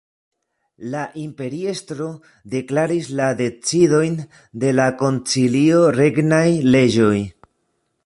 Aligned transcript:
La 0.93 1.01
imperiestro 1.23 2.07
deklaris 2.55 3.11
la 3.21 3.29
decidojn 3.43 4.19
de 4.65 4.75
la 4.81 4.91
koncilio 5.05 5.85
regnaj 6.03 6.45
leĝoj. 6.75 7.17